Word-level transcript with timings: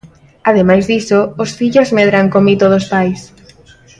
Ademais 0.49 0.83
diso, 0.91 1.19
os 1.43 1.49
fillos 1.57 1.89
medran 1.97 2.27
co 2.31 2.39
mito 2.47 2.65
dos 2.73 2.85
pais. 2.93 3.21